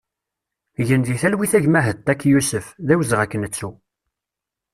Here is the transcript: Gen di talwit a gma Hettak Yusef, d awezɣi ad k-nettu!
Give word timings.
Gen 0.87 1.01
di 1.05 1.15
talwit 1.21 1.53
a 1.57 1.59
gma 1.65 1.81
Hettak 1.87 2.21
Yusef, 2.31 2.65
d 2.85 2.89
awezɣi 2.93 3.21
ad 3.23 3.29
k-nettu! 3.31 3.69